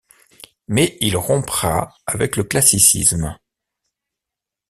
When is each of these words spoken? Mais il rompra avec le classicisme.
Mais 0.67 0.97
il 0.99 1.15
rompra 1.15 1.93
avec 2.07 2.35
le 2.35 2.43
classicisme. 2.43 3.37